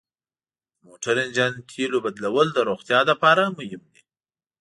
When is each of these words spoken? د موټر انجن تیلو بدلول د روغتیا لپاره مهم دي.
د 0.77 0.79
موټر 0.85 1.15
انجن 1.25 1.53
تیلو 1.69 1.97
بدلول 2.05 2.47
د 2.53 2.59
روغتیا 2.69 2.99
لپاره 3.09 3.43
مهم 3.57 3.81
دي. 3.93 4.01